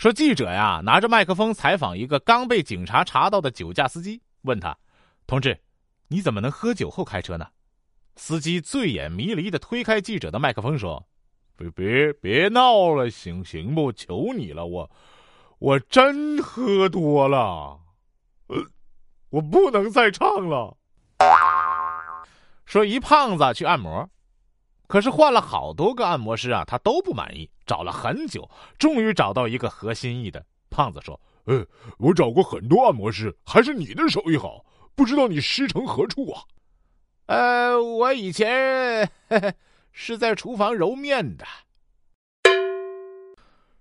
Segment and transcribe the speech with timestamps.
[0.00, 4.74] 说记者呀拿着麦克风采访一个刚被警察查到的酒驾司机，问他
[5.28, 5.60] ：“同志，
[6.08, 7.46] 你怎么能喝酒后开车呢？”
[8.16, 11.06] 司机醉眼迷离的推开记者的麦克风说
[11.54, 13.92] ：“别别别闹了，行行不？
[13.92, 14.90] 求你了，我
[15.58, 17.78] 我真喝多了，
[18.46, 18.56] 呃，
[19.28, 20.78] 我不能再唱了。”
[22.64, 24.08] 说一胖子去按摩。
[24.90, 30.44] 可是换了好多个按摩师啊，他都不满意，找了很久，终于找到一个合心意的。
[30.68, 31.64] 胖子说：“呃，
[31.96, 34.64] 我找过很多按摩师，还是你的手艺好。
[34.96, 36.42] 不知道你师承何处啊
[37.26, 39.08] ？”“呃，我以前
[39.92, 41.46] 是在厨房揉面的。”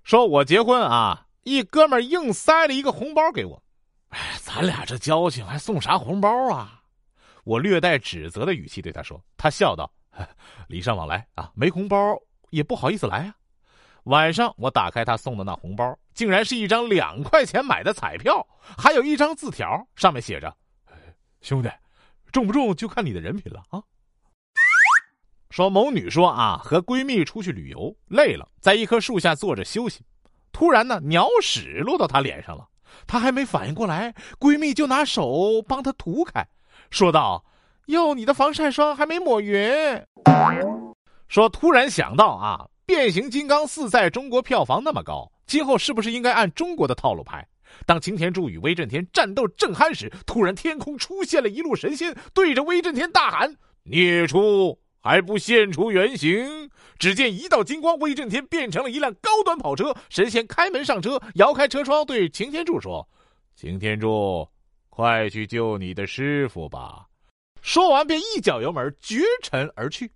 [0.05, 3.63] 说：“我结婚啊，一哥们硬塞了一个红包给我。
[4.09, 6.84] 哎，咱俩这交情还送啥红包啊？”
[7.45, 9.20] 我略带指责的语气对他说。
[9.35, 9.91] 他笑道。
[10.67, 11.97] 礼尚往来啊，没红包
[12.49, 13.35] 也不好意思来啊。
[14.03, 18.47] 晚上我打开他送的那红包，竟然是一张两块钱买的彩票，
[18.77, 20.55] 还有一张字条，上面写着
[21.41, 21.70] ：“兄弟，
[22.31, 23.84] 中不中就看你的人品了啊。”
[25.51, 30.05] 说某女说啊，和闺蜜出去旅游累了，在一棵树下坐着休息，
[30.51, 32.67] 突然呢，鸟屎落到她脸上了，
[33.05, 36.48] 她还没反应过来，闺蜜就拿手帮她涂开，
[36.89, 37.45] 说道。
[37.90, 39.68] 哟，你的防晒霜还没抹匀。
[41.27, 47.43] 说突然想到啊，变形金刚四在中国票房那么高，今后是不是应该按中国的套路拍？
[47.87, 59.95] 当擎天柱与威震天战斗正酣时，突然天空出现了一路神仙，对着威震天大喊：“孽畜，还不现出原形！”只见一道金光，威震天变成了一辆高端跑车。
[60.10, 63.07] 神仙开门上车，摇开车窗，对擎天柱说
[63.57, 64.47] ：“擎天柱，
[64.91, 67.07] 快去救你的师傅吧。”
[67.62, 70.12] 说完，便一脚油门，绝尘而去。